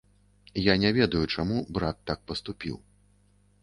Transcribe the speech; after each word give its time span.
Я 0.71 0.75
не 0.85 0.93
ведаю, 0.99 1.23
чаму 1.37 1.61
брат 1.79 1.97
так 2.11 2.19
паступіў. 2.33 2.85